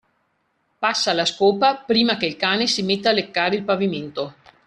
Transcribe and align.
Passa 0.79 1.13
la 1.13 1.25
scopa 1.25 1.75
prima 1.75 2.17
che 2.17 2.25
il 2.25 2.35
cane 2.35 2.65
si 2.65 2.81
metta 2.81 3.09
a 3.11 3.13
leccare 3.13 3.55
il 3.55 3.63
pavimento! 3.63 4.33